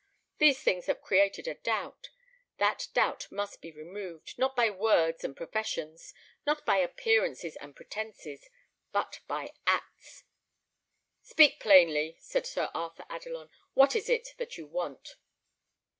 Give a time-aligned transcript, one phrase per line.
[0.39, 2.09] These things have created a doubt.
[2.57, 6.11] That doubt must be removed, not by words and professions,
[6.43, 8.49] not by appearances and pretences,
[8.91, 10.23] but by acts."
[11.21, 13.51] "Speak plainly," said Sir Arthur Adelon.
[13.75, 15.17] "What is it that you want?"